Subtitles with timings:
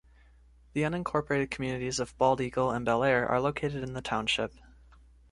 [0.73, 4.51] The unincorporated communities of Bald Eagle and Bellaire are located in the township.